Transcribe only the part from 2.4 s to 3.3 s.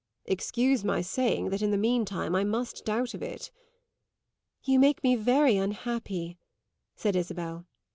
must doubt of